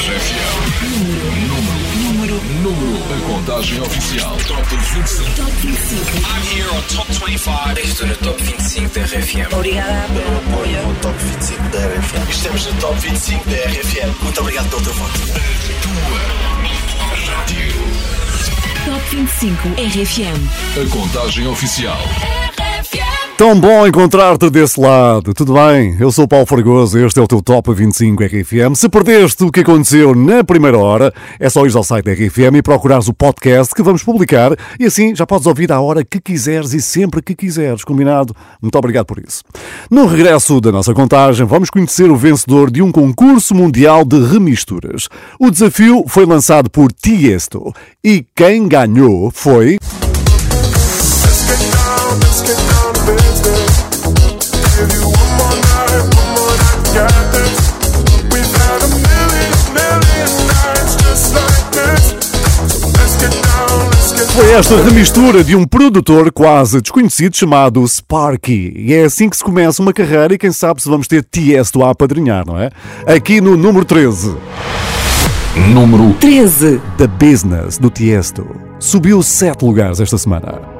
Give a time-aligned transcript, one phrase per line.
[0.00, 0.80] RFM.
[0.96, 1.60] Número,
[2.00, 2.96] número, número.
[3.12, 4.34] A contagem oficial.
[4.48, 5.34] Top 25.
[5.36, 6.00] Top 25.
[6.24, 7.78] I'm here on Top 25.
[7.80, 9.52] Estou no Top 25 da RFM.
[9.52, 10.82] Obrigada pelo apoio.
[10.86, 12.30] No Top 25 da RFM.
[12.30, 14.22] Estamos no Top 25 da RFM.
[14.22, 15.20] Muito obrigado pelo teu voto.
[16.96, 17.74] Tua rádio.
[18.86, 20.80] Top 25 RFM.
[20.80, 21.98] A contagem oficial.
[23.40, 25.32] Tão bom encontrar-te desse lado.
[25.32, 25.96] Tudo bem?
[25.98, 28.74] Eu sou o Paulo Fragoso, este é o teu Top 25 RFM.
[28.74, 32.56] Se perdeste o que aconteceu na primeira hora, é só ir ao site da RFM
[32.56, 36.20] e procurares o podcast que vamos publicar e assim já podes ouvir à hora que
[36.20, 37.82] quiseres e sempre que quiseres.
[37.82, 38.36] Combinado?
[38.60, 39.42] Muito obrigado por isso.
[39.90, 45.08] No regresso da nossa contagem, vamos conhecer o vencedor de um concurso mundial de remisturas.
[45.38, 47.72] O desafio foi lançado por Tiesto
[48.04, 49.78] e quem ganhou foi.
[51.24, 52.69] Let's get down, let's get down
[64.32, 68.72] Foi esta remistura de um produtor quase desconhecido chamado Sparky.
[68.76, 71.82] E é assim que se começa uma carreira e quem sabe se vamos ter Tiesto
[71.82, 72.70] a apadrinhar, não é?
[73.06, 74.36] Aqui no número 13,
[75.56, 76.80] Número 13.
[76.96, 78.46] The Business, do Tiesto.
[78.78, 80.79] Subiu 7 lugares esta semana.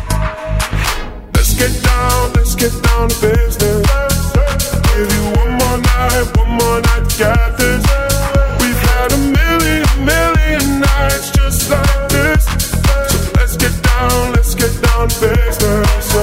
[2.61, 3.87] Get down to business.
[4.93, 7.83] Give you one more night, one more night get this.
[8.61, 12.45] We've had a million, million nights just like this.
[13.09, 16.13] So let's get down, let's get down to business.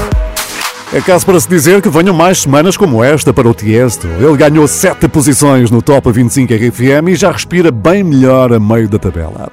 [0.92, 4.06] É caso para se dizer que venham mais semanas como esta para o Tiesto.
[4.06, 8.88] Ele ganhou 7 posições no Top 25 RFM e já respira bem melhor a meio
[8.88, 9.50] da tabela.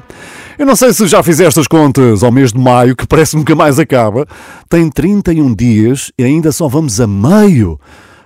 [0.57, 3.53] Eu não sei se já fizeste as contas ao mês de maio, que parece nunca
[3.53, 4.25] mais acaba.
[4.69, 7.77] Tem 31 dias e ainda só vamos a meio.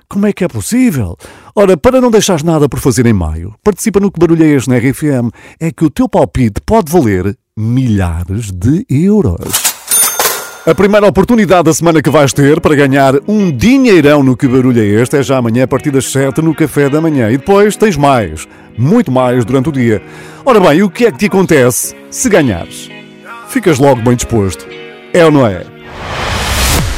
[0.08, 1.18] Como é que é possível?
[1.56, 5.32] Ora, para não deixares nada por fazer em maio, participa no que barulheias na RFM.
[5.60, 9.69] É que o teu palpite pode valer milhares de euros.
[10.70, 14.80] A primeira oportunidade da semana que vais ter para ganhar um dinheirão no que barulho
[14.80, 17.32] é este é já amanhã a partir das 7 no café da manhã.
[17.32, 20.00] E depois tens mais, muito mais durante o dia.
[20.46, 22.88] Ora bem, o que é que te acontece se ganhares?
[23.48, 24.68] Ficas logo bem disposto.
[25.12, 25.64] É ou não é?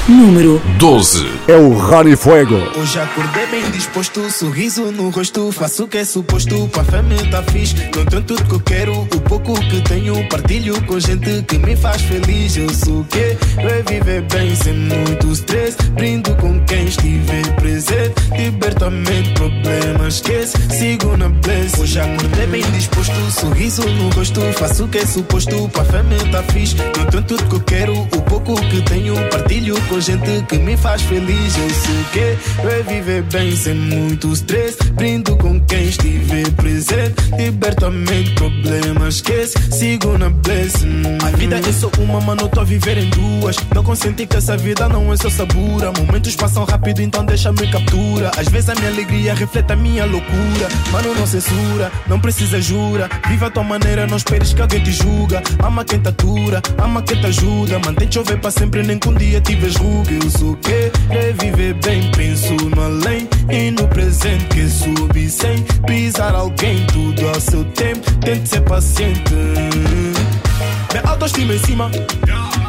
[0.08, 1.26] Número 12.
[1.48, 2.56] É o Rani Fuego.
[2.76, 5.52] Hoje acordei bem disposto, sorriso no rosto.
[5.52, 7.76] Faço o que é suposto, pra fama tá fixe.
[7.96, 10.28] Não tenho tudo que eu quero, o pouco que tenho.
[10.28, 12.58] Partilho com gente que me faz feliz.
[12.58, 15.78] Eu sou o que é viver bem sem muito stress.
[15.92, 18.14] Brindo com quem estiver presente.
[18.36, 21.80] Liberta mente, problema esquece, sigo na bliss.
[21.80, 26.02] Hoje acordei bem disposto, sorriso no rosto, faço o que é suposto, pra fé
[26.32, 26.76] tá fixe.
[26.98, 30.78] Não tenho tudo que eu quero, o pouco que tenho, partilho com gente que me
[30.78, 31.58] faz feliz.
[31.58, 37.88] Eu sei que é viver bem sem muito stress, brindo com quem estiver presente, liberto
[37.88, 40.76] a mente, problema esquece, sigo na bliss.
[41.26, 43.58] A vida é só uma, mano, tô a viver em duas.
[43.76, 45.92] Não consenti que essa vida não é só sabura.
[45.92, 48.32] Momentos passam rápido, então deixa-me captura.
[48.38, 50.70] Às vezes a minha alegria reflete a minha loucura.
[50.92, 53.10] Mano, não censura, não precisa jura.
[53.28, 55.44] Viva a tua maneira, não esperes que alguém te julga.
[55.62, 57.80] Ama quem te atura, ama quem te ajuda.
[57.80, 60.12] Mantém chover para sempre, nem que um dia tiveres ruga.
[60.12, 64.46] Eu sou que é viver bem, penso no além e no presente.
[64.46, 68.02] Que subi sem pisar alguém, tudo ao seu tempo.
[68.20, 69.34] Tente ser paciente.
[70.92, 71.92] Minha autoestima em cima.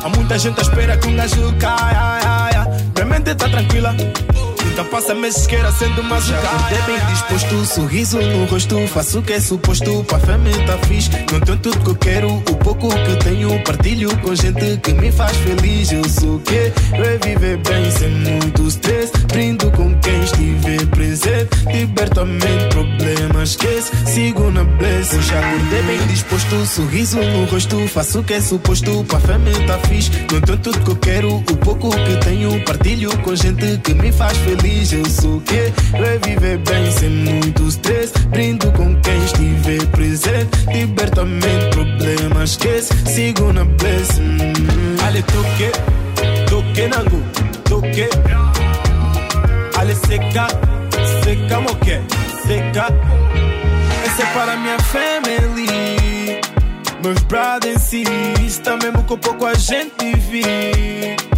[0.03, 2.67] Há muita gente à espera que um gajo caia.
[2.95, 3.95] Minha mente tá tranquila.
[4.71, 9.19] Então passa meses que era sendo mais Já acordei bem disposto, sorriso no rosto Faço
[9.19, 11.11] o que é suposto, pra fé tá fixe.
[11.31, 15.11] Não tenho tudo que eu quero, o pouco que tenho Partilho com gente que me
[15.11, 15.93] faz feliz.
[15.93, 19.13] Eu sou o que é viver bem sem muito stress.
[19.33, 23.91] Brindo com quem estiver presente Liberto a mente, problema esquece.
[24.07, 29.05] Sigo na bliss Hoje acordei bem disposto, sorriso no rosto Faço o que é suposto,
[29.05, 30.11] pra fé tá fixe.
[30.33, 34.13] Não tenho tudo que eu quero, o pouco que tenho Partilho com gente que me
[34.13, 38.13] faz feliz feliz, eu sou o que é viver bem sem muito stress.
[38.29, 42.93] Brindo com quem estiver presente, liberta a mente, problema esquece.
[43.07, 44.19] Sigo na bliss.
[44.19, 45.05] Mm.
[45.05, 45.71] Ale toque,
[46.49, 47.23] toque nangu,
[47.65, 48.09] toque.
[49.79, 50.47] Ale seca,
[51.23, 52.01] seca moque,
[52.47, 52.87] seca.
[54.05, 56.41] Essa é para minha family.
[57.03, 58.05] Meus brothers e
[58.39, 61.32] sisters, mesmo com pouco a gente vive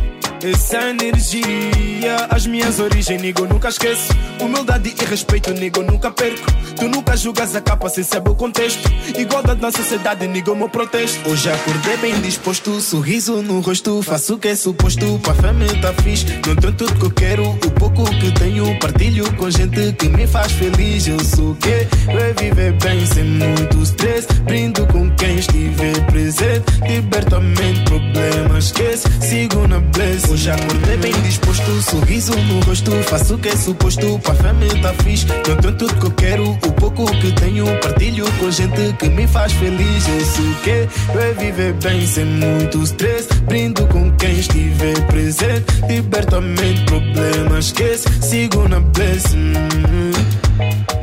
[0.44, 2.16] essa energia.
[2.28, 4.12] As minhas origens, nigo, nunca esqueço.
[4.40, 6.44] Humildade e respeito, nigo, nunca perco.
[6.76, 8.82] Tu nunca julgas a capa sem saber o contexto.
[9.18, 11.28] Igualdade na sociedade, nigo, meu protesto.
[11.28, 14.02] Hoje acordei bem disposto, sorriso no rosto.
[14.02, 16.26] Faço o que é suposto, pra fé tá fixe.
[16.46, 18.43] Não tenho tudo que eu quero, o pouco que tenho.
[18.54, 21.08] Partilho com gente que me faz feliz.
[21.08, 24.28] Eu sou o que é viver bem sem muito stress.
[24.44, 26.64] Brindo com quem estiver presente.
[26.86, 29.08] Liberto a mente, problema esquece.
[29.20, 30.30] Sigo na bliss.
[30.30, 32.92] Hoje acordei bem disposto, sorriso no rosto.
[33.08, 35.26] Faço o que é suposto, pra fé tá fixe.
[35.26, 37.66] Não tenho tudo que eu quero, o pouco que tenho.
[37.80, 40.06] Partilho com gente que me faz feliz.
[40.06, 43.26] Eu sei o que é viver bem sem muito stress.
[43.46, 45.64] Brindo com quem estiver presente.
[45.88, 48.04] Liberto a mente, problema esquece.
[48.22, 48.43] Sigo.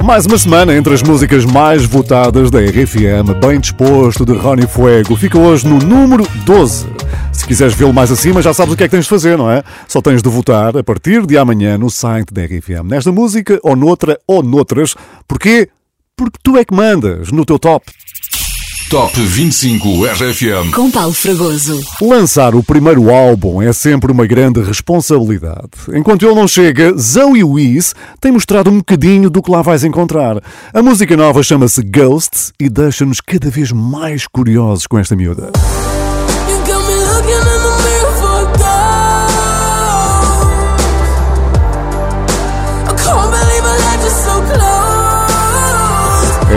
[0.04, 5.16] Mais uma semana entre as músicas mais votadas da RFM, Bem Disposto de Ronnie Fuego,
[5.16, 6.88] fica hoje no número 12.
[7.32, 9.50] Se quiseres vê-lo mais acima, já sabes o que é que tens de fazer, não
[9.50, 9.64] é?
[9.88, 13.76] Só tens de votar a partir de amanhã no site da RFM, nesta música ou
[13.76, 14.96] noutra ou noutras.
[15.28, 15.70] Porquê?
[16.16, 17.86] Porque tu é que mandas no teu top.
[18.92, 21.80] Top 25 RFM com Paulo Fragoso.
[22.02, 25.70] Lançar o primeiro álbum é sempre uma grande responsabilidade.
[25.94, 30.44] Enquanto ele não chega, Zoe Wees tem mostrado um bocadinho do que lá vais encontrar.
[30.74, 35.54] A música nova chama-se Ghosts e deixa-nos cada vez mais curiosos com esta miúda.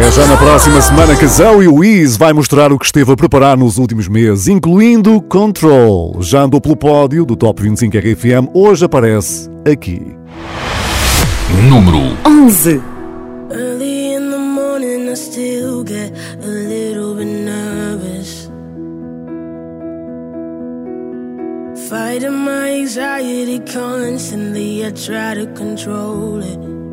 [0.04, 3.56] É já na próxima semana que Zoe Wiz vai mostrar o que esteve a preparar
[3.56, 6.18] nos últimos meses, incluindo Control.
[6.20, 10.14] Já andou pelo pódio do Top 25 RFM, hoje aparece aqui.
[11.70, 12.82] Número 11
[13.50, 18.50] Early in the morning I still get a little bit nervous
[21.88, 26.83] Fighting my anxiety constantly I try to control it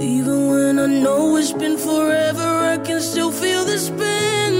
[0.00, 4.52] Even when I know it's been forever, I can still feel the spin.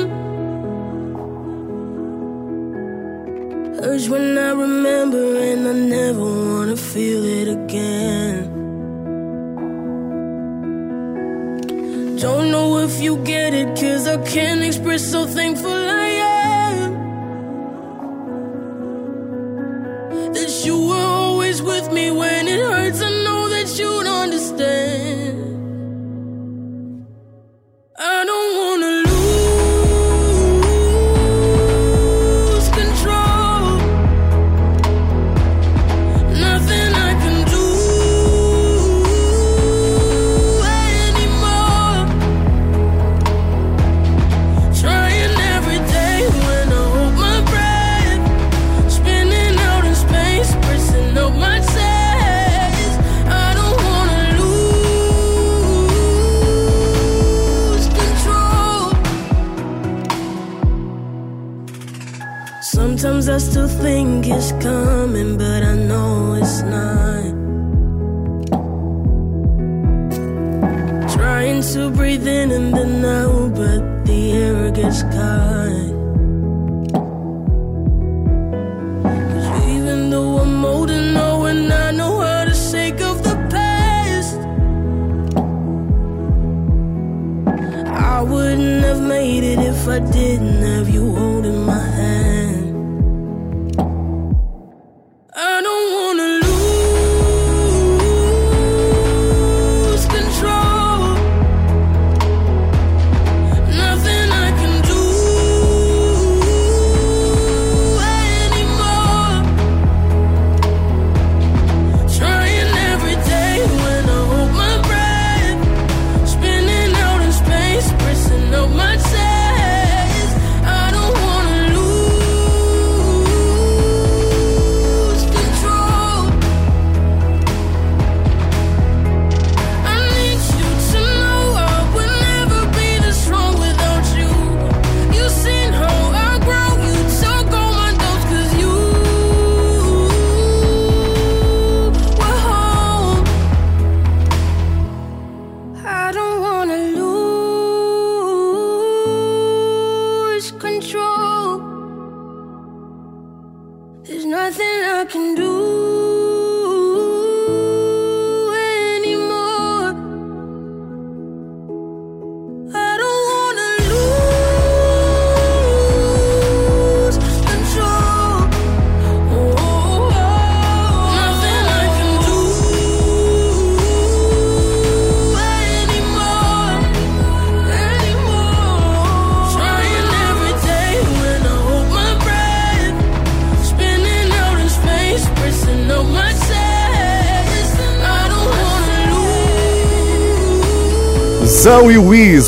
[3.80, 8.59] Urge when I remember, and I never wanna feel it again.
[12.18, 16.90] Don't know if you get it, cause I can't express how thankful I am.
[20.35, 22.38] That you were always with me when
[64.31, 67.25] it's coming, but I know it's not.
[71.17, 75.68] Trying to breathe in and then out, but the air gets caught.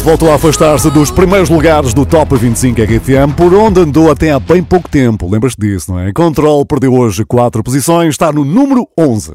[0.00, 4.30] Wiz voltou a afastar-se dos primeiros lugares do Top 25 RFM, por onde andou até
[4.30, 5.28] há bem pouco tempo.
[5.28, 6.12] Lembras-te disso, não é?
[6.12, 9.32] Control perdeu hoje 4 posições, está no número 11.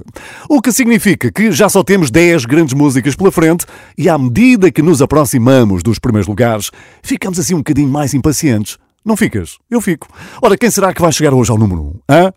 [0.50, 3.66] O que significa que já só temos 10 grandes músicas pela frente
[3.98, 6.72] e à medida que nos aproximamos dos primeiros lugares,
[7.04, 8.78] ficamos assim um bocadinho mais impacientes.
[9.04, 9.58] Não ficas?
[9.70, 10.08] Eu fico.
[10.42, 11.94] Ora, quem será que vai chegar hoje ao número 1?
[12.10, 12.34] Hã?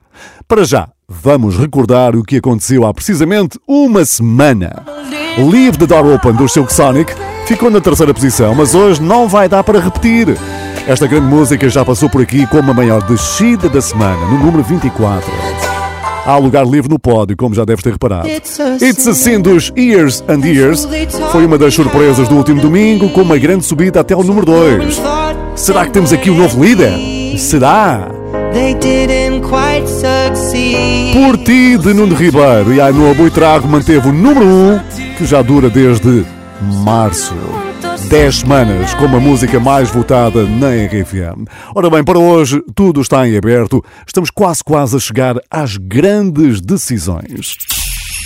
[0.47, 4.85] Para já, vamos recordar o que aconteceu há precisamente uma semana.
[5.39, 7.15] Leave the Door Open do Silk Sonic
[7.47, 10.37] ficou na terceira posição, mas hoje não vai dar para repetir.
[10.87, 14.65] Esta grande música já passou por aqui como a maior descida da semana, no número
[14.65, 15.31] 24.
[16.27, 18.29] Há lugar livre no pódio, como já deves ter reparado.
[18.29, 20.89] It's assim dos Years and Years
[21.31, 25.01] foi uma das surpresas do último domingo, com uma grande subida até o número 2.
[25.55, 26.93] Será que temos aqui um novo líder?
[27.39, 28.18] Será?
[28.53, 31.15] They didn't quite succeed.
[31.15, 34.81] Por ti, de Nuno Ribeiro e Ainhoa Boitrago manteve o número 1, um,
[35.17, 36.25] que já dura desde
[36.85, 37.35] março.
[38.09, 41.47] 10 semanas como a música mais votada na RFM.
[41.75, 43.85] Ora bem, para hoje tudo está em aberto.
[44.07, 47.57] Estamos quase quase a chegar às grandes decisões.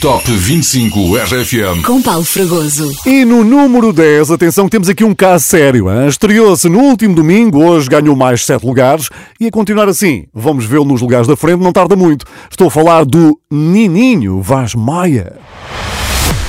[0.03, 1.83] Top 25 RFM.
[1.87, 2.91] Com Paulo Fragoso.
[3.07, 5.87] E no número 10, atenção, temos aqui um caso sério.
[6.09, 10.25] Estreou-se no último domingo, hoje ganhou mais 7 lugares e a continuar assim.
[10.35, 12.27] Vamos vê-lo nos lugares da frente, não tarda muito.
[12.51, 15.35] Estou a falar do Nininho Vaz Maia.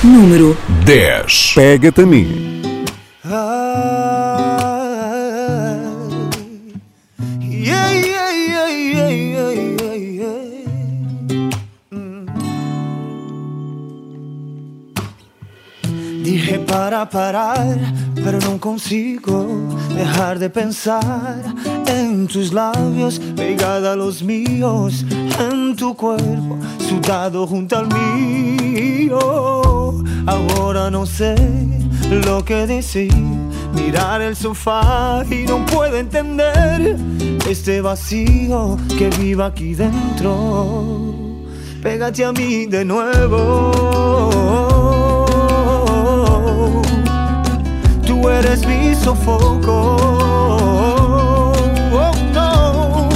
[0.02, 1.52] Número 10.
[1.54, 2.60] Pega-te a mim.
[3.24, 4.23] Yeah,
[16.58, 17.76] Para parar,
[18.14, 19.46] pero no consigo
[19.94, 21.42] dejar de pensar
[21.86, 25.04] en tus labios, pegada a los míos,
[25.38, 29.18] en tu cuerpo, sudado junto al mío.
[30.26, 31.34] Ahora no sé
[32.24, 33.14] lo que decir,
[33.74, 36.96] mirar el sofá y no puedo entender
[37.48, 41.02] este vacío que vive aquí dentro.
[41.82, 44.73] Pégate a mí de nuevo.
[48.06, 49.96] Tú eres mi sofoco.
[51.92, 53.08] Oh, no.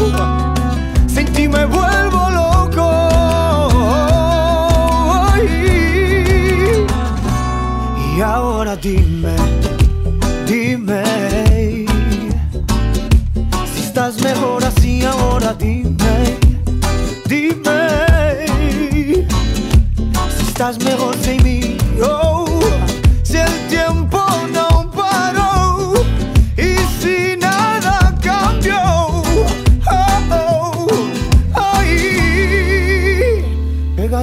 [1.07, 2.89] Sin ti me vuelvo loco.
[8.17, 9.37] Y ahora dime,
[10.47, 11.05] dime.
[13.75, 16.39] Si estás mejor así, ahora dime,
[17.27, 17.79] dime.
[20.37, 21.68] Si estás mejor sin mí,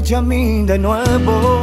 [0.06, 1.62] pégate a mí de nuevo.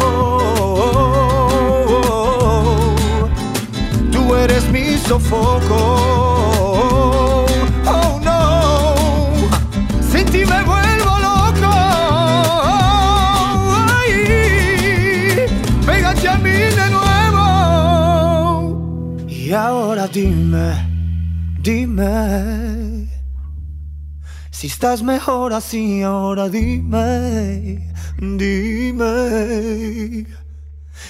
[4.11, 5.77] Tú eres mi sofoco.
[7.87, 8.95] Oh no,
[10.11, 11.73] sin ti me vuelvo loco.
[15.87, 17.47] Pégate a mí de nuevo.
[19.29, 20.75] Y ahora dime,
[21.61, 23.03] dime.
[24.51, 27.92] Si estás mejor así, ahora dime,
[28.23, 30.25] dime.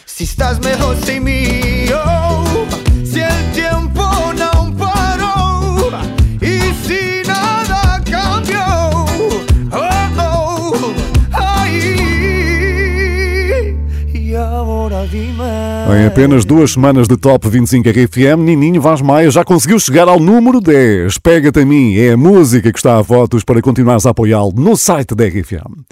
[0.07, 2.65] Si estás mejor sin mí, oh,
[3.05, 4.03] si el tiempo
[4.39, 5.91] no paró
[6.41, 8.65] y si nada cambió,
[9.73, 9.79] oh,
[10.19, 10.95] oh,
[11.33, 11.97] ay,
[14.15, 15.83] y ahora dime.
[15.93, 20.19] Em apenas duas semanas de Top 25 RFM, Nininho Vaz Maia já conseguiu chegar ao
[20.19, 21.19] número 10.
[21.19, 24.75] Pega-te a mim, é a música que está a votos para continuares a apoiá-lo no
[24.77, 25.85] site da RFM.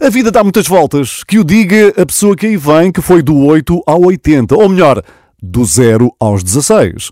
[0.00, 3.22] A vida dá muitas voltas, que o diga a pessoa que aí vem, que foi
[3.22, 5.02] do 8 ao 80, ou melhor,
[5.40, 7.10] do 0 aos 16.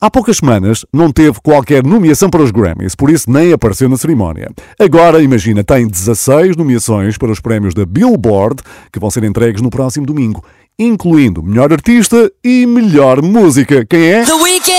[0.00, 3.96] Há poucas semanas não teve qualquer nomeação para os Grammys, por isso nem apareceu na
[3.96, 4.50] cerimónia.
[4.78, 8.62] Agora, imagina, tem 16 nomeações para os prémios da Billboard,
[8.92, 10.42] que vão ser entregues no próximo domingo,
[10.78, 13.84] incluindo Melhor Artista e Melhor Música.
[13.84, 14.24] Quem é?
[14.24, 14.71] The.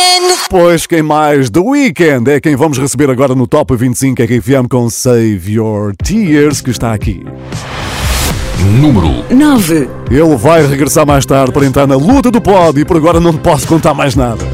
[0.50, 1.50] Pois quem mais?
[1.50, 6.62] The Weeknd é quem vamos receber agora no Top 25 RFM com Save Your Tears,
[6.62, 7.26] que está aqui.
[8.80, 9.90] Número 9.
[10.12, 13.34] Ele vai regressar mais tarde para entrar na luta do pódio e por agora não
[13.34, 14.46] te posso contar mais nada.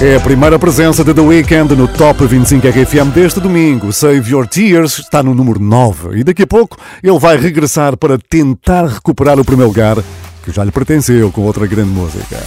[0.00, 3.92] É a primeira presença de The Weeknd no Top 25 RFM deste domingo.
[3.92, 8.16] Save Your Tears está no número 9 e daqui a pouco ele vai regressar para
[8.16, 9.96] tentar recuperar o primeiro lugar
[10.44, 12.40] que já lhe pertenceu com outra grande música.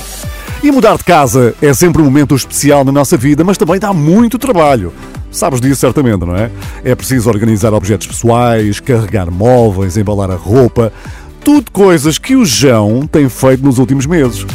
[0.64, 3.92] E mudar de casa é sempre um momento especial na nossa vida, mas também dá
[3.92, 4.94] muito trabalho.
[5.30, 6.50] Sabes disso certamente, não é?
[6.86, 10.94] É preciso organizar objetos pessoais, carregar móveis, embalar a roupa,
[11.44, 14.46] tudo coisas que o João tem feito nos últimos meses.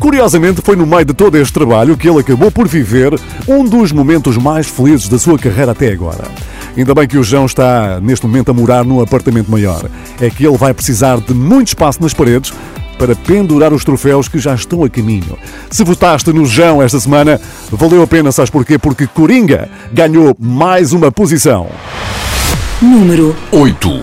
[0.00, 3.92] Curiosamente, foi no meio de todo este trabalho que ele acabou por viver um dos
[3.92, 6.24] momentos mais felizes da sua carreira até agora.
[6.74, 9.84] Ainda bem que o João está neste momento a morar num apartamento maior.
[10.18, 12.50] É que ele vai precisar de muito espaço nas paredes
[12.98, 15.38] para pendurar os troféus que já estão a caminho.
[15.70, 17.38] Se votaste no João esta semana,
[17.70, 18.78] valeu a pena, sabes porquê?
[18.78, 21.68] Porque Coringa ganhou mais uma posição.
[22.80, 24.02] Número 8.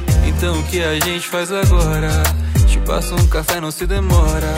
[0.41, 2.09] então o que a gente faz agora?
[2.65, 4.51] Te passo um café, não se demora.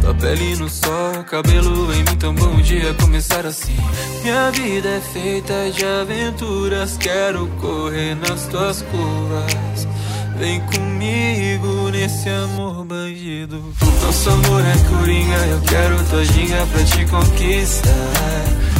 [0.00, 3.76] Tua pele no sol, cabelo em mim, tão bom dia começar assim.
[4.22, 9.86] Minha vida é feita de aventuras, quero correr nas tuas curvas.
[10.38, 13.62] Vem comigo nesse amor bandido.
[14.02, 17.92] Nosso amor é coringa, eu quero tua ginga pra te conquistar.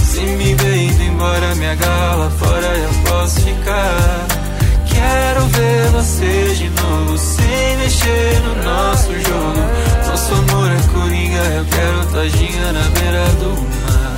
[0.02, 4.47] Se me ver indo embora, agarra lá fora, eu posso ficar.
[4.90, 9.60] Quero ver você de novo, sem mexer no nosso jogo.
[10.06, 13.50] Nosso amor é coringa, eu quero tua ginga na beira do
[13.84, 14.16] mar.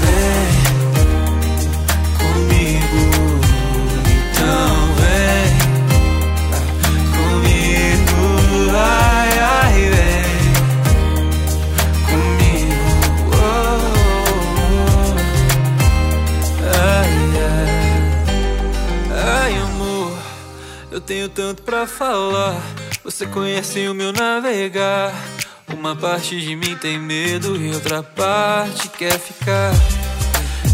[0.00, 0.70] Vem
[2.18, 3.00] comigo,
[4.32, 4.79] então
[21.10, 22.62] tenho tanto pra falar.
[23.02, 25.12] Você conhece o meu navegar.
[25.74, 29.72] Uma parte de mim tem medo e outra parte quer ficar.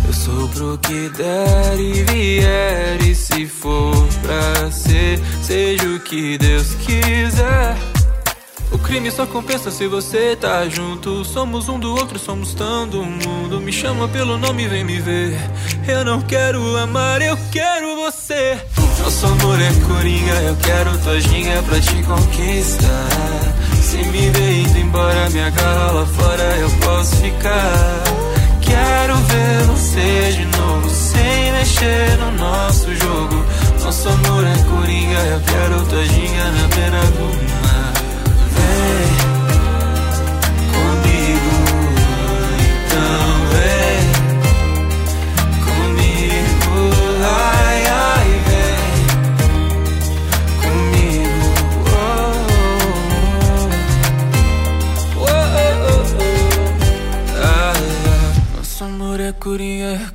[0.07, 3.03] Eu sou pro que der e vier.
[3.03, 7.96] E se for pra ser, seja o que Deus quiser.
[8.73, 11.25] O crime só compensa se você tá junto.
[11.25, 13.61] Somos um do outro, somos do mundo.
[13.61, 15.39] Me chama pelo nome, vem me ver.
[15.87, 18.59] Eu não quero amar, eu quero você.
[19.03, 23.55] Nosso amor é coringa, eu quero tua ginga pra te conquistar.
[23.81, 28.03] Se me ver indo embora, me agarra lá fora, eu posso ficar.
[28.61, 33.45] Quero ver você de novo, sem mexer no nosso jogo.
[33.85, 37.56] Nosso amor é coringa, eu quero tua ginga na beira do mar.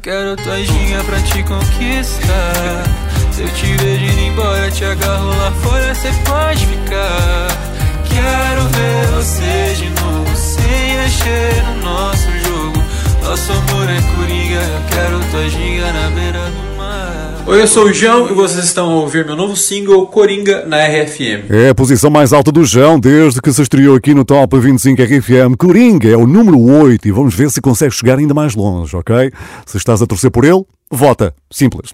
[0.02, 2.84] Quero tua ginga pra te conquistar.
[3.32, 7.71] Se eu te vejo indo embora, te agarro lá fora, cê pode ficar.
[8.14, 12.84] Quero ver você de novo, sem mexer no nosso jogo.
[13.24, 17.44] Nosso amor é coringa, eu quero tua ginga na beira do mar.
[17.48, 20.78] Oi, eu sou o João e vocês estão a ouvir meu novo single Coringa na
[20.86, 21.50] RFM.
[21.50, 25.02] É a posição mais alta do João desde que se estreou aqui no Top 25
[25.02, 25.56] RFM.
[25.58, 29.32] Coringa é o número 8 e vamos ver se consegue chegar ainda mais longe, ok?
[29.66, 31.34] Se estás a torcer por ele, vota.
[31.50, 31.94] Simples.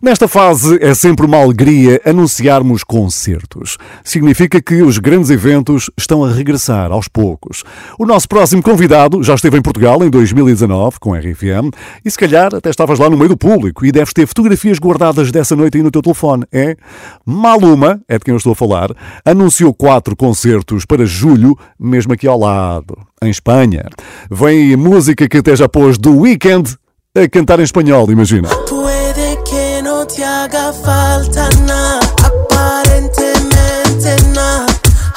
[0.00, 3.76] Nesta fase é sempre uma alegria anunciarmos concertos.
[4.04, 7.64] Significa que os grandes eventos estão a regressar aos poucos.
[7.98, 11.70] O nosso próximo convidado já esteve em Portugal em 2019 com a RFM
[12.04, 15.30] e se calhar até estavas lá no meio do público e deves ter fotografias guardadas
[15.30, 16.44] dessa noite aí no teu telefone.
[16.52, 16.76] É?
[17.24, 18.90] Maluma, é de quem eu estou a falar,
[19.24, 23.84] anunciou quatro concertos para julho, mesmo aqui ao lado, em Espanha.
[24.30, 26.76] Vem música que até já pôs do Weekend
[27.14, 28.48] a cantar em espanhol, imagina.
[28.48, 34.64] Puede que no te haga falta nada, aparentemente nada.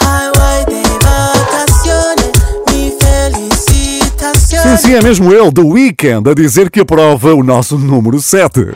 [0.01, 2.31] Highway de vacaciones,
[2.69, 4.61] mi felicitación.
[4.61, 8.73] Sim, sim, é mesmo ele, The Weekend, a dizer que aprova o nosso número 7.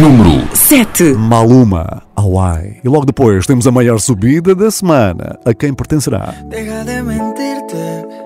[0.00, 1.12] Número 7.
[1.12, 2.80] Maluma, Hawaii.
[2.82, 5.38] E logo depois temos a maior subida da semana.
[5.44, 6.32] A quem pertencerá?
[6.48, 8.25] Deja de mentirte.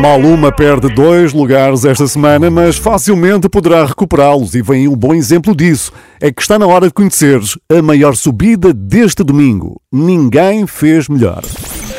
[0.00, 5.54] Maluma perde dois lugares esta semana, mas facilmente poderá recuperá-los e vem um bom exemplo
[5.54, 5.92] disso.
[6.20, 9.80] É que está na hora de conheceres a maior subida deste domingo.
[9.92, 11.42] Ninguém fez melhor.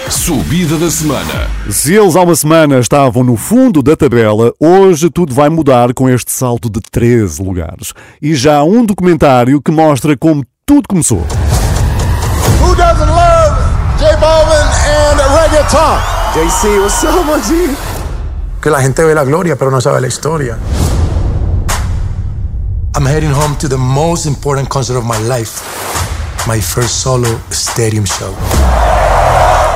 [0.09, 1.49] Subida da semana.
[1.69, 6.09] Se eles há uma semana estavam no fundo da tabela, hoje tudo vai mudar com
[6.09, 7.93] este salto de 13 lugares.
[8.21, 11.25] E já há um documentário que mostra como tudo começou.
[12.61, 13.55] Who doesn't love
[13.97, 16.14] J Balvin and reggaeton?
[16.35, 17.73] JC, what's up, my G?
[18.61, 20.57] Que la gente ve la gloria, pero no sabe la historia.
[22.93, 25.61] I'm heading home to the most important concert of my life.
[26.45, 28.35] My first solo stadium show.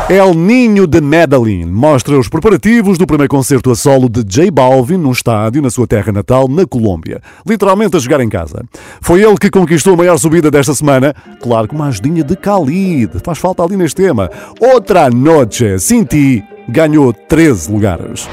[0.09, 4.97] El Ninho de Medellín mostra os preparativos do primeiro concerto a solo de J Balvin
[4.97, 7.21] num estádio na sua terra natal, na Colômbia.
[7.45, 8.65] Literalmente a jogar em casa.
[9.01, 13.19] Foi ele que conquistou a maior subida desta semana, claro com uma ajudinha de Khalid.
[13.23, 14.31] Faz falta ali neste tema.
[14.59, 18.27] Outra noche, sem ti, ganhou 13 lugares.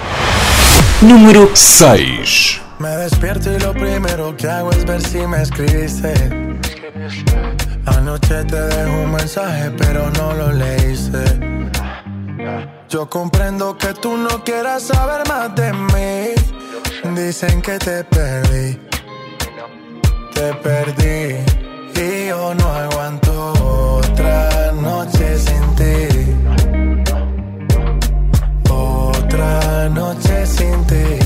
[1.03, 2.63] Número 6.
[2.81, 6.15] Me despierto y lo primero que hago es ver si me escribiste.
[7.85, 11.66] Anoche te dejo un mensaje, pero no lo leíste.
[12.89, 16.35] Yo comprendo que tú no quieras saber más de mí.
[17.15, 18.79] Dicen que te perdí.
[20.35, 21.37] Te perdí.
[22.01, 26.09] Y yo no aguanto otra noche sin ti.
[28.71, 31.26] Otra noche sin ti.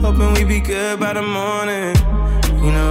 [0.00, 1.94] hoping we be good by the morning.
[2.64, 2.88] You know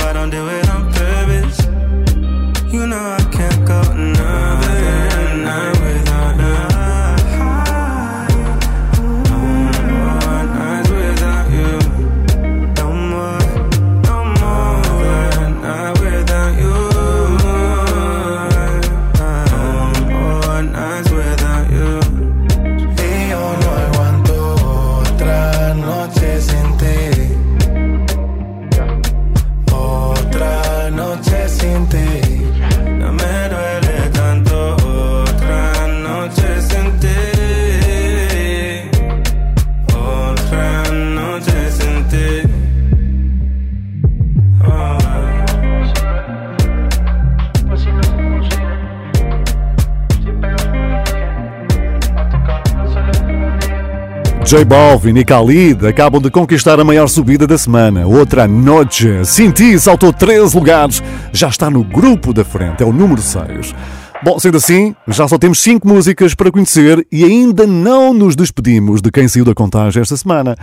[54.49, 58.07] J Balvin e Khalid acabam de conquistar a maior subida da semana.
[58.07, 59.23] Outra noite.
[59.23, 61.03] Sinti saltou 13 lugares.
[61.31, 62.81] Já está no grupo da frente.
[62.81, 63.75] É o número 6.
[64.23, 69.03] Bom, sendo assim, já só temos 5 músicas para conhecer e ainda não nos despedimos
[69.03, 70.57] de quem saiu da contagem esta semana.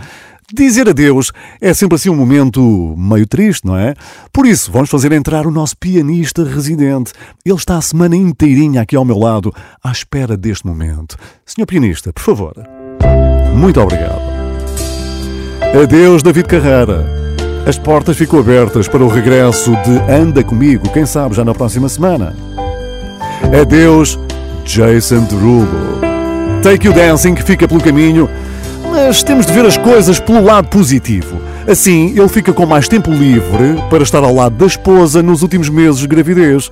[0.53, 3.93] Dizer adeus é sempre assim um momento meio triste, não é?
[4.33, 7.13] Por isso, vamos fazer entrar o nosso pianista residente.
[7.45, 11.15] Ele está a semana inteirinha aqui ao meu lado, à espera deste momento.
[11.45, 12.76] Senhor pianista, por favor.
[13.57, 14.21] Muito obrigado.
[15.83, 17.03] Adeus, David Carreira.
[17.65, 21.89] As portas ficam abertas para o regresso de Anda Comigo, quem sabe já na próxima
[21.89, 22.35] semana.
[23.59, 24.17] Adeus,
[24.63, 25.67] Jason Derulo.
[26.61, 28.29] Take You Dancing fica pelo caminho,
[28.91, 31.41] mas temos de ver as coisas pelo lado positivo.
[31.67, 35.67] Assim, ele fica com mais tempo livre para estar ao lado da esposa nos últimos
[35.67, 36.69] meses de gravidez.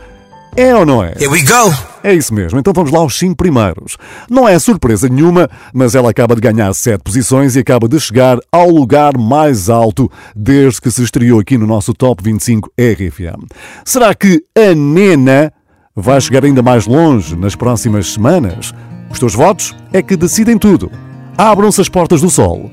[0.58, 1.14] É ou não é?
[1.20, 1.74] Here we go!
[2.02, 3.98] É isso mesmo, então vamos lá aos 5 primeiros.
[4.30, 8.38] Não é surpresa nenhuma, mas ela acaba de ganhar 7 posições e acaba de chegar
[8.52, 13.48] ao lugar mais alto desde que se estreou aqui no nosso Top 25 RFM.
[13.84, 15.52] Será que a Nena
[15.94, 18.74] vai chegar ainda mais longe nas próximas semanas?
[19.10, 20.90] Os teus votos é que decidem tudo.
[21.38, 22.72] Abram-se as portas do sol.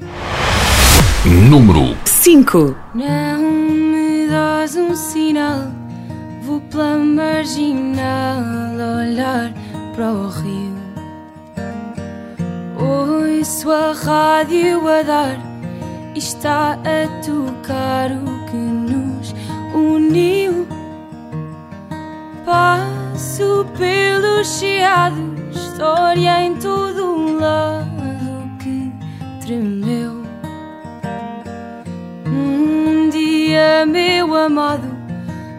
[1.24, 2.76] Número 5.
[2.94, 5.68] Não me dás um sinal,
[6.52, 8.42] vou pela marginal
[9.00, 9.52] olhar
[9.94, 10.82] para o rio.
[12.78, 15.38] Ouço a rádio a dar
[16.14, 19.34] está a tocar o que nos
[19.74, 20.66] uniu.
[22.44, 28.92] Passo pelo chiado, história em todo um lado que
[29.40, 30.22] tremeu.
[32.26, 35.01] Um dia, meu amado,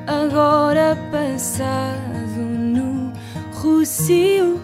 [0.07, 3.11] agora passado no
[3.53, 4.61] Rocio.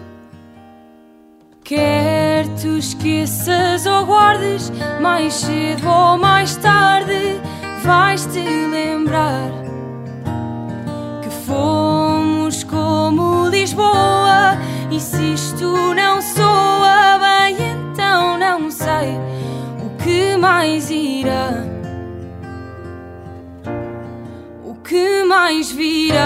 [1.64, 7.40] Quer tu esqueças ou guardes, mais cedo ou mais tarde
[7.84, 9.50] vais te lembrar
[11.22, 14.58] que fomos como Lisboa.
[14.90, 17.56] E se isto não soa bem,
[17.92, 19.16] então não sei
[19.84, 21.79] o que mais irá.
[25.26, 26.18] Mais virá?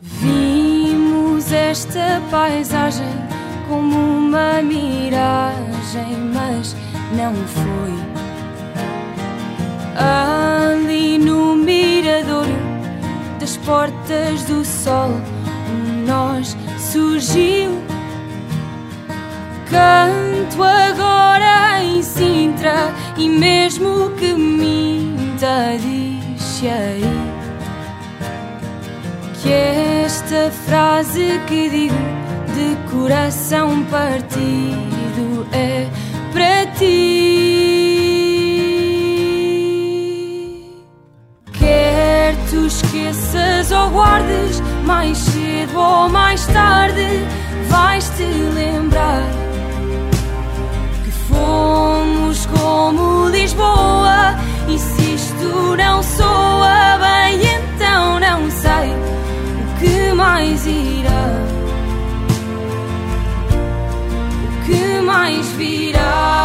[0.00, 3.06] Vimos esta paisagem
[3.68, 6.76] como uma miragem, mas
[7.16, 7.94] não foi.
[9.96, 12.54] Ali no miradouro
[13.40, 15.10] das portas do sol,
[15.70, 17.93] um nós surgiu.
[19.74, 26.60] Canto agora em Sintra e mesmo que minta, diz
[29.42, 31.94] que esta frase que digo
[32.54, 35.88] de coração partido é
[36.32, 37.64] para ti.
[41.52, 47.26] Quer tu esqueças ou guardes, mais cedo ou mais tarde
[47.68, 49.43] vais te lembrar
[52.56, 54.36] como Lisboa.
[54.68, 61.24] E se isto não soa bem, então não sei o que mais irá.
[64.44, 66.44] O que mais virá?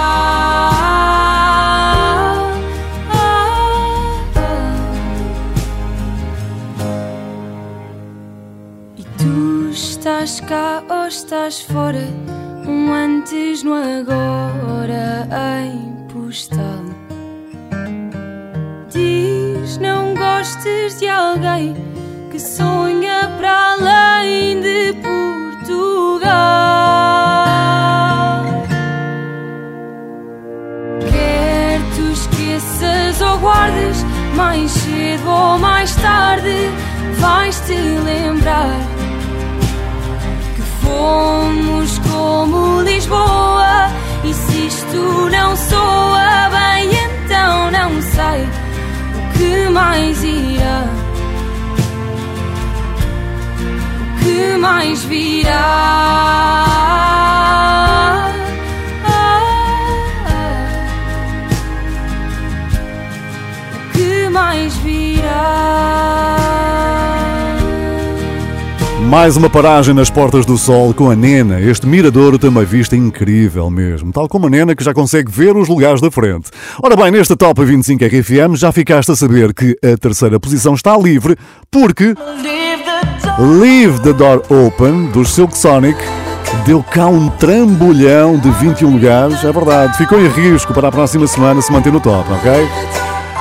[9.72, 12.08] Estás cá ou estás fora?
[12.68, 15.28] Um antes no agora
[15.62, 15.99] em
[18.92, 21.76] Diz não gostes de alguém
[22.30, 26.30] que sonha para além de Portugal.
[31.10, 34.06] Quer tu esqueças ou guardes,
[34.36, 36.70] mais cedo ou mais tarde
[37.18, 38.78] vais te lembrar
[40.56, 43.99] que fomos como Lisboa.
[54.70, 55.56] Mais virá?
[63.88, 66.36] O que mais virá?
[69.10, 71.60] Mais uma paragem nas Portas do Sol com a Nena.
[71.60, 75.58] Este miradouro tem uma vista incrível mesmo, tal como a Nena que já consegue ver
[75.58, 76.52] os lugares da frente.
[76.84, 80.96] Ora bem, nesta Top 25 RFM já ficaste a saber que a terceira posição está
[80.96, 81.36] livre
[81.72, 82.14] porque
[83.40, 85.98] Leave the Door Open dos Silk Sonic
[86.66, 91.28] deu cá um trambolhão de 21 lugares, é verdade, ficou em risco para a próxima
[91.28, 92.52] semana se manter no top, ok?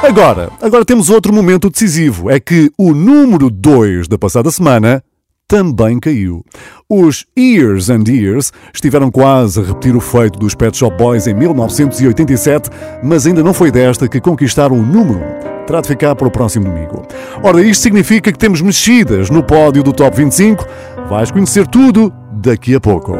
[0.02, 5.02] Agora, agora temos outro momento decisivo, é que o número 2 da passada semana
[5.48, 6.44] também caiu.
[6.88, 11.32] Os Years and Years estiveram quase a repetir o feito dos Pet Shop Boys em
[11.32, 12.68] 1987,
[13.02, 15.66] mas ainda não foi desta que conquistaram o número 1.
[15.66, 17.02] Terá de ficar para o próximo domingo.
[17.42, 20.64] Ora, isto significa que temos mexidas no pódio do Top 25.
[21.08, 23.16] Vais conhecer tudo daqui a pouco.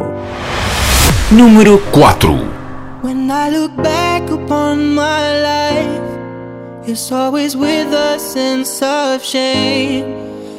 [1.31, 2.31] Número 4.
[3.03, 10.28] When I look back upon my life, it's always with a sense of shame.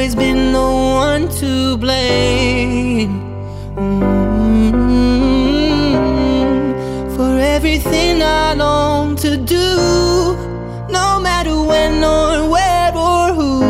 [0.00, 3.20] Always been the one to blame.
[3.76, 4.30] Mm,
[7.14, 9.76] For everything I long to do,
[10.88, 13.60] no matter when or where or who,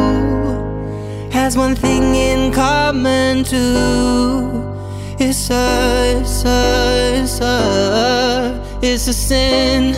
[1.33, 4.63] has one thing in common too.
[5.19, 9.97] It's a, it's a, it's a, it's a sin.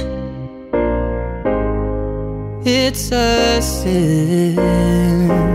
[2.65, 5.52] It's a sin.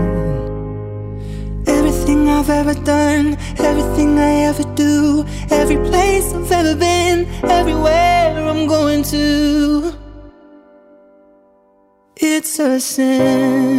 [2.48, 9.02] I've ever done, everything I ever do, every place I've ever been, everywhere I'm going
[9.02, 9.97] to.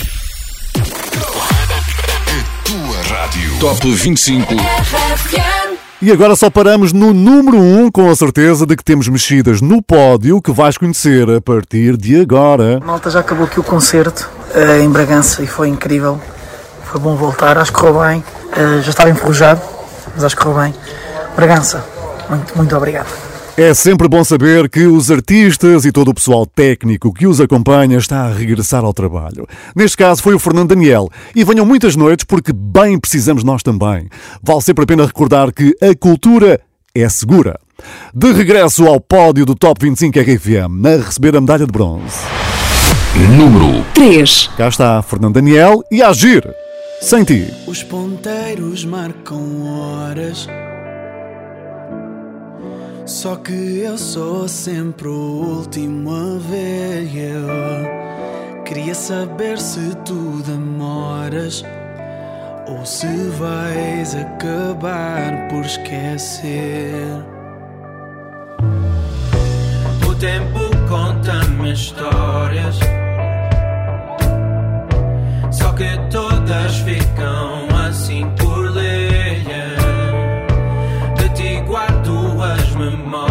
[3.32, 3.60] Rádio.
[3.60, 4.54] Top 25
[6.02, 9.62] E agora só paramos no número 1 um, com a certeza de que temos mexidas
[9.62, 12.82] no pódio que vais conhecer a partir de agora.
[12.84, 16.20] Malta, já acabou aqui o concerto eh, em Bragança e foi incrível.
[16.84, 18.24] Foi bom voltar, acho que correu bem.
[18.52, 19.62] Eh, já estava enferrujado,
[20.14, 20.76] mas acho que correu bem.
[21.36, 21.86] Bragança,
[22.30, 23.31] muito, muito obrigado.
[23.62, 27.96] É sempre bom saber que os artistas e todo o pessoal técnico que os acompanha
[27.96, 29.48] está a regressar ao trabalho.
[29.76, 31.08] Neste caso foi o Fernando Daniel.
[31.36, 34.10] E venham muitas noites porque bem precisamos nós também.
[34.42, 36.60] Vale sempre a pena recordar que a cultura
[36.96, 37.60] é segura.
[38.12, 42.18] De regresso ao pódio do Top 25 RFM, a receber a medalha de bronze.
[43.38, 44.50] Número 3.
[44.58, 46.52] Cá está Fernando Daniel e a agir.
[47.00, 47.46] Sem ti.
[47.68, 50.48] Os ponteiros marcam horas.
[53.12, 57.04] Só que eu sou sempre o último a ver.
[57.14, 61.62] Eu queria saber se tu demoras
[62.68, 63.06] ou se
[63.38, 67.04] vais acabar por esquecer.
[70.10, 72.80] O tempo conta-me histórias.
[75.52, 78.26] Só que todas ficam assim
[82.82, 83.31] guardo as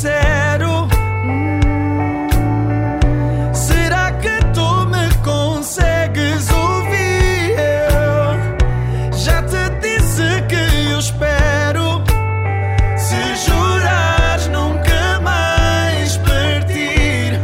[0.00, 0.88] sincero?
[3.52, 7.54] Será que tu me consegues ouvir?
[7.58, 12.02] Eu já te disse que eu espero.
[12.96, 17.38] Se jurares nunca mais partir.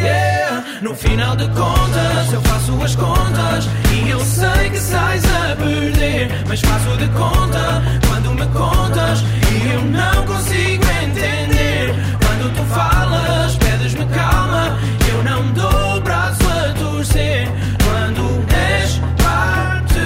[0.00, 0.64] Yeah.
[0.80, 3.68] No final de contas, eu faço as contas.
[3.92, 6.30] E eu sei que sais a perder.
[6.48, 9.22] Mas faço de conta quando me contas.
[9.52, 10.99] E eu não consigo
[12.60, 14.78] tu falas, pedes-me calma.
[15.08, 17.48] Eu não dou o braço a torcer.
[17.84, 20.00] Quando és parte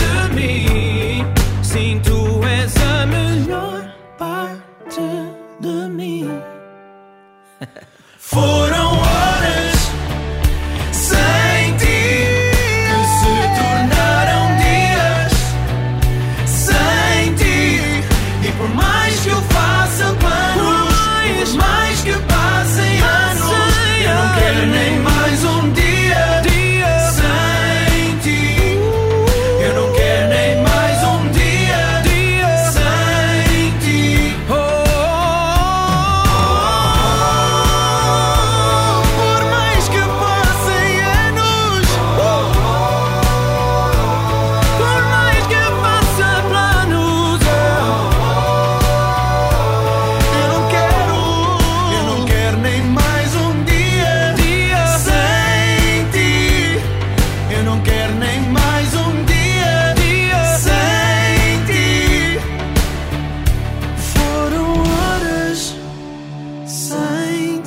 [0.00, 1.24] de mim,
[1.62, 3.84] sim, tu és a melhor
[4.16, 5.00] parte
[5.60, 6.40] de mim.
[8.18, 8.87] Foram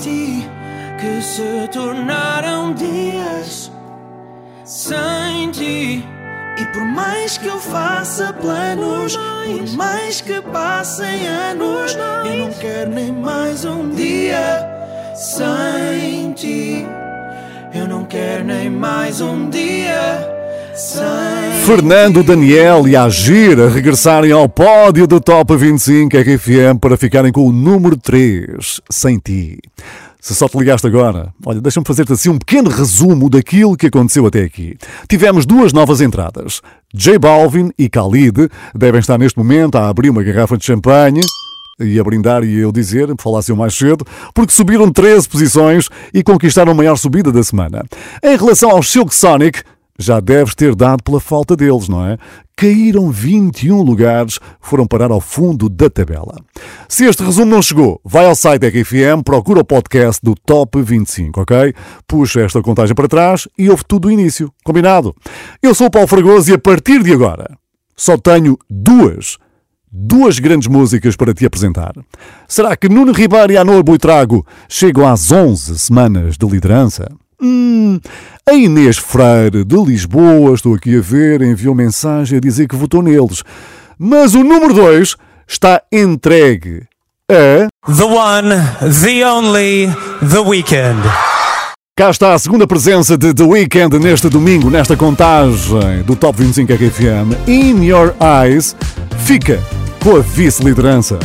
[0.02, 0.48] ti
[1.00, 3.72] que se tornaram dias
[4.66, 6.06] sem ti.
[6.58, 11.96] E por mais que eu faça planos, por mais que passem anos,
[12.26, 14.68] eu não quero nem mais um dia
[15.16, 16.86] sem ti.
[17.74, 20.31] Eu não quero nem mais um dia.
[21.66, 27.48] Fernando, Daniel e Agir a regressarem ao pódio do Top 25 RFM para ficarem com
[27.48, 29.60] o número 3, Sem Ti.
[30.20, 34.26] Se só te ligaste agora, olha, deixa-me fazer-te assim um pequeno resumo daquilo que aconteceu
[34.26, 34.76] até aqui.
[35.08, 36.62] Tivemos duas novas entradas.
[36.94, 41.22] J Balvin e Khalid devem estar neste momento a abrir uma garrafa de champanhe
[41.80, 46.24] e a brindar e eu dizer, falasse eu mais cedo, porque subiram 13 posições e
[46.24, 47.84] conquistaram a maior subida da semana.
[48.24, 49.64] Em relação ao Silk Sonic,
[50.02, 52.18] já deves ter dado pela falta deles, não é?
[52.56, 56.36] Caíram 21 lugares, foram parar ao fundo da tabela.
[56.88, 61.42] Se este resumo não chegou, vai ao site RFM, procura o podcast do Top 25,
[61.42, 61.74] ok?
[62.08, 64.52] Puxa esta contagem para trás e ouve tudo do início.
[64.64, 65.16] Combinado?
[65.62, 67.58] Eu sou o Paulo Fragoso e a partir de agora
[68.02, 69.38] só tenho duas,
[69.92, 71.94] duas grandes músicas para te apresentar.
[72.48, 77.12] Será que Nuno Ribeiro e Anor Buitrago chegam às 11 semanas de liderança?
[77.42, 78.00] Hum,
[78.48, 83.02] a Inês Freire de Lisboa, estou aqui a ver, enviou mensagem a dizer que votou
[83.02, 83.44] neles.
[83.98, 85.16] Mas o número 2
[85.48, 86.84] está entregue
[87.28, 87.68] a.
[87.92, 88.50] The one,
[89.04, 89.90] the only,
[90.30, 91.02] The Weeknd.
[91.98, 96.72] Cá está a segunda presença de The Weeknd neste domingo, nesta contagem do Top 25
[96.74, 97.50] RFM.
[97.50, 98.76] In Your Eyes
[99.26, 99.60] fica
[100.00, 101.18] com a vice-liderança.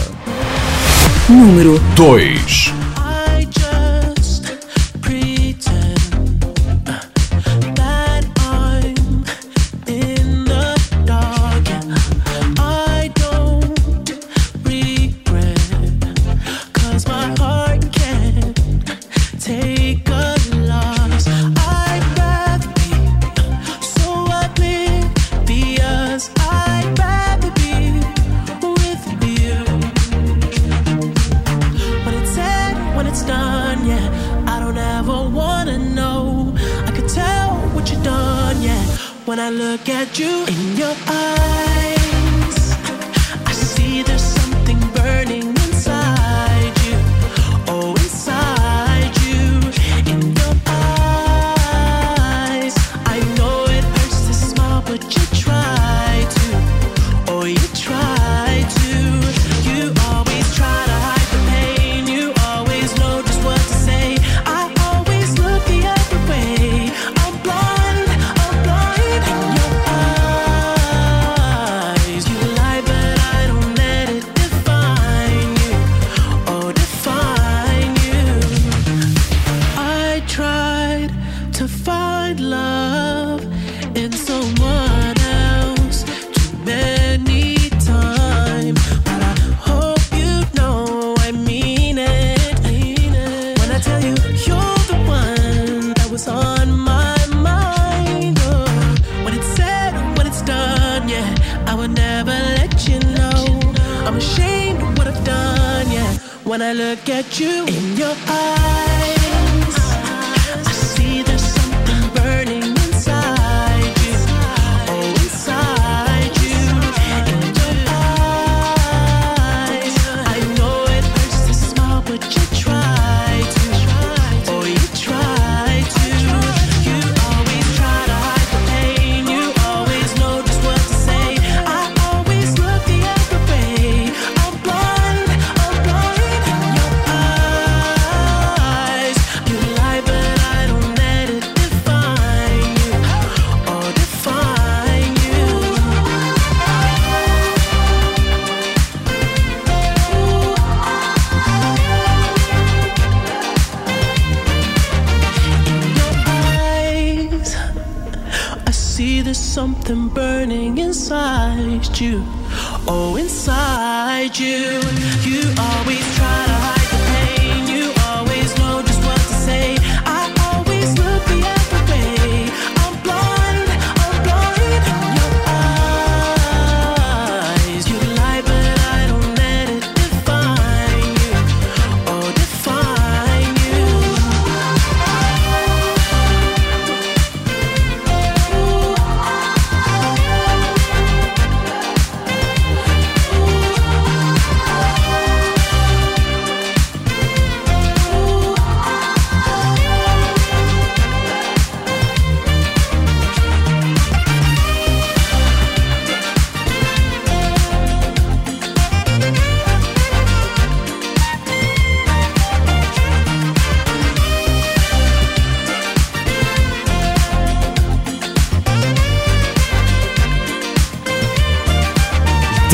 [1.29, 2.76] Número 2.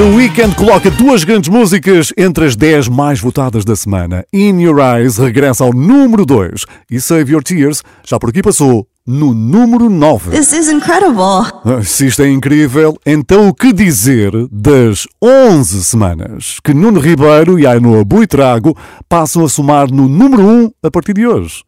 [0.02, 4.24] The Weeknd coloca duas grandes músicas entre as 10 mais votadas da semana.
[4.32, 8.84] In Your Eyes regressa ao número 2 e Save Your Tears já por aqui passou
[9.06, 10.32] no número 9.
[10.32, 11.52] This is incredible.
[11.64, 17.56] Ah, Se isto é incrível, então o que dizer das 11 semanas que Nuno Ribeiro
[17.60, 18.76] e Ainoa Buitrago
[19.08, 21.62] passam a somar no número 1 a partir de hoje?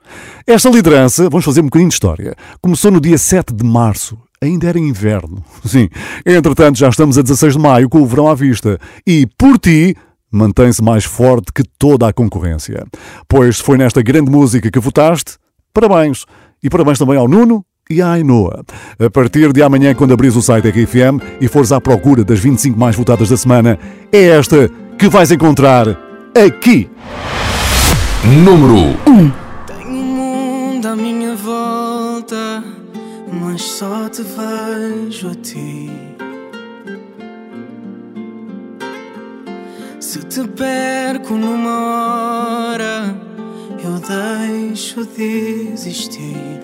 [0.45, 4.19] Esta liderança, vamos fazer um bocadinho de história, começou no dia 7 de março.
[4.45, 5.43] Ainda era inverno.
[5.65, 5.89] Sim.
[6.25, 8.79] Entretanto, já estamos a 16 de maio com o verão à vista.
[9.07, 9.97] E, por ti,
[10.31, 12.85] mantém-se mais forte que toda a concorrência.
[13.27, 15.37] Pois foi nesta grande música que votaste,
[15.73, 16.27] parabéns.
[16.63, 18.65] E parabéns também ao Nuno e à Ainoa.
[18.99, 22.79] A partir de amanhã, quando abris o site RFM e fores à procura das 25
[22.79, 23.79] mais votadas da semana,
[24.13, 25.87] é esta que vais encontrar
[26.35, 26.91] aqui.
[28.25, 29.33] Número 1.
[29.67, 32.65] Tenho um mundo à minha volta,
[33.41, 35.91] mas só te vejo a ti.
[40.01, 43.17] Se te perco numa hora,
[43.83, 46.61] eu deixo de existir.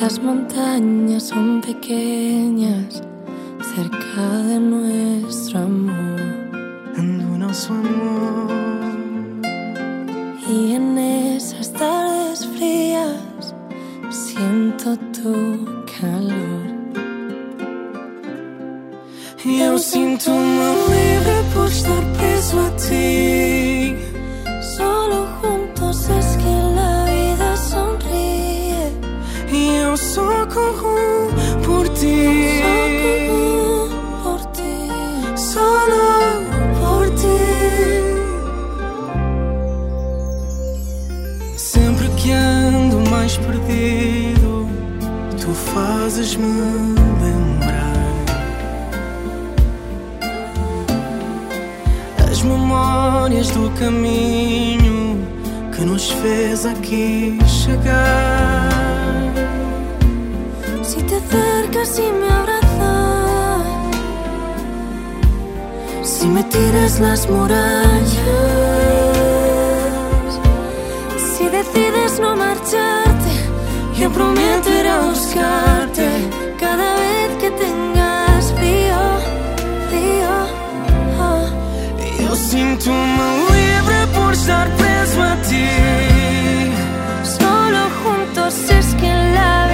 [0.00, 3.02] Las montañas son pequeñas
[3.74, 6.20] cerca de nuestro amor.
[6.96, 8.89] Do nosso amor.
[10.50, 13.54] Y en esas tardes frías
[14.10, 16.66] siento tu calor.
[19.44, 23.94] Eu sinto-me livre por estar preso a ti.
[56.66, 58.70] Aqui chegar.
[60.82, 63.66] Si te acercas y me abrazas,
[66.02, 68.10] Si me tiras las murallas,
[71.34, 73.32] si decides no marcharte,
[73.98, 76.08] yo prometo ir a buscarte.
[76.58, 79.00] cada vez que tengas frío,
[79.88, 80.32] frío.
[81.18, 81.46] oh.
[82.28, 84.68] Eu sinto-me livre por estar
[88.50, 89.69] juntos es que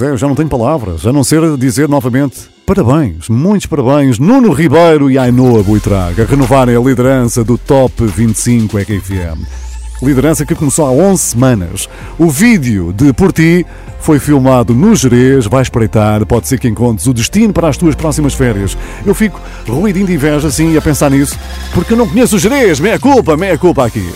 [0.00, 4.50] Pois é, já não tenho palavras, a não ser dizer novamente parabéns, muitos parabéns, Nuno
[4.50, 9.44] Ribeiro e Ainoa Buitraga, renovarem a liderança do Top 25 RFM.
[10.02, 11.88] Liderança que começou há 11 semanas.
[12.18, 13.66] O vídeo de Por Ti
[13.98, 17.94] foi filmado no Jerez, vai espreitar, pode ser que encontres o destino para as tuas
[17.94, 18.78] próximas férias.
[19.04, 19.38] Eu fico
[19.68, 21.38] ruidinho de inveja assim a pensar nisso,
[21.74, 24.10] porque eu não conheço o Jerez, meia culpa, meia culpa aqui.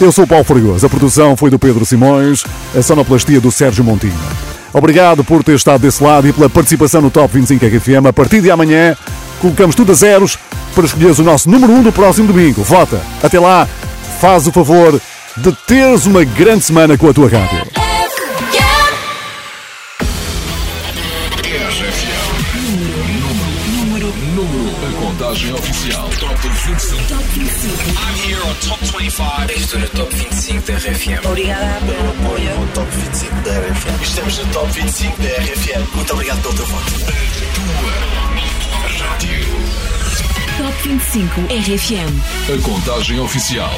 [0.00, 3.82] Eu sou o Paulo Fregoso, a produção foi do Pedro Simões, a sonoplastia do Sérgio
[3.82, 4.53] Montinho.
[4.74, 8.08] Obrigado por ter estado desse lado e pela participação no Top 25 RFM.
[8.08, 8.96] A partir de amanhã,
[9.40, 10.36] colocamos tudo a zeros
[10.74, 12.64] para escolheres o nosso número 1 um do próximo domingo.
[12.64, 13.00] Vota!
[13.22, 13.68] Até lá,
[14.20, 15.00] faz o favor
[15.36, 17.83] de teres uma grande semana com a tua rádio.
[25.14, 26.10] Contagem oficial.
[26.18, 27.08] Top 25.
[27.08, 27.88] Top 25.
[27.96, 29.52] I'm here on Top 25.
[29.52, 31.26] Estou no Top 25 da RFM.
[31.28, 34.02] Obrigada pelo apoio ao Top 25 da RFM.
[34.02, 35.94] Estamos no Top 25 da RFM.
[35.94, 36.92] Muito obrigado pelo teu voto.
[38.64, 39.46] Tua rádio.
[40.58, 42.52] Top 25 RFM.
[42.52, 43.70] A contagem oficial.